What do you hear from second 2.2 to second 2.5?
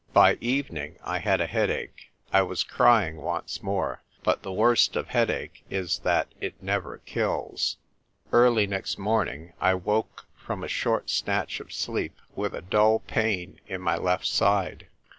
I